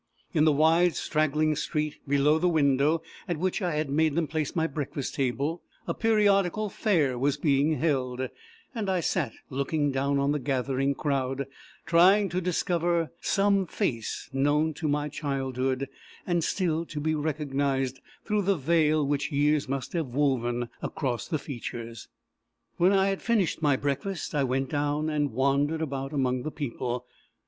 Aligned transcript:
In 0.33 0.45
the 0.45 0.51
wide, 0.51 0.95
straggling 0.95 1.55
street, 1.55 1.97
below 2.07 2.39
the 2.39 2.49
window 2.49 3.03
at 3.27 3.37
which 3.37 3.61
I 3.61 3.75
had 3.75 3.87
made 3.91 4.15
them 4.15 4.25
place 4.25 4.55
my 4.55 4.65
breakfast 4.65 5.13
table, 5.13 5.61
a 5.85 5.93
periodical 5.93 6.69
fair 6.69 7.19
was 7.19 7.37
being 7.37 7.73
held; 7.77 8.27
and 8.73 8.89
I 8.89 8.99
sat 8.99 9.31
looking 9.51 9.91
down 9.91 10.17
on 10.17 10.31
the 10.31 10.39
gathering 10.39 10.95
crowd, 10.95 11.45
trying 11.85 12.29
to 12.29 12.41
discover 12.41 13.11
some 13.21 13.67
face 13.67 14.27
known 14.33 14.73
to 14.73 14.87
my 14.87 15.07
childhood, 15.07 15.87
and 16.25 16.43
still 16.43 16.83
to 16.87 16.99
be 16.99 17.13
recognized 17.13 17.99
through 18.25 18.41
the 18.41 18.57
veil 18.57 19.05
which 19.05 19.31
years 19.31 19.69
must 19.69 19.93
have 19.93 20.07
woven 20.15 20.69
across 20.81 21.27
the 21.27 21.37
features. 21.37 22.07
When 22.77 22.91
I 22.91 23.09
had 23.09 23.21
finished 23.21 23.61
my 23.61 23.75
breakfast, 23.75 24.33
I 24.33 24.45
went 24.45 24.71
down 24.71 25.11
and 25.11 25.31
wandered 25.31 25.83
about 25.83 26.11
among 26.11 26.41
the 26.41 26.49
people. 26.49 27.05